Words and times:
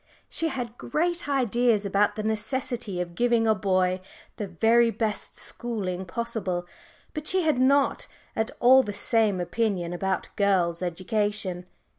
She 0.27 0.47
had 0.47 0.79
great 0.79 1.29
ideas 1.29 1.85
about 1.85 2.15
the 2.15 2.23
necessity 2.23 2.99
of 2.99 3.13
giving 3.13 3.45
a 3.45 3.53
boy 3.53 4.01
the 4.37 4.47
very 4.47 4.89
best 4.89 5.37
schooling 5.37 6.05
possible, 6.05 6.65
but 7.13 7.27
she 7.27 7.43
had 7.43 7.59
not 7.59 8.07
at 8.35 8.49
all 8.59 8.81
the 8.81 8.93
same 8.93 9.39
opinion 9.39 9.93
about 9.93 10.29
girls' 10.35 10.81
education. 10.81 11.67